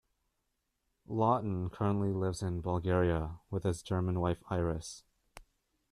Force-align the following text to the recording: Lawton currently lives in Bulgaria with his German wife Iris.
Lawton 1.05 1.69
currently 1.69 2.11
lives 2.11 2.41
in 2.41 2.59
Bulgaria 2.61 3.39
with 3.51 3.65
his 3.65 3.83
German 3.83 4.19
wife 4.19 4.41
Iris. 4.49 5.03